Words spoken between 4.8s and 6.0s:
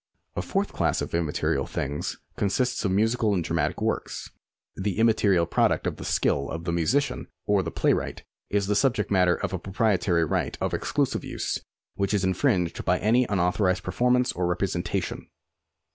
immaterial |)roduct of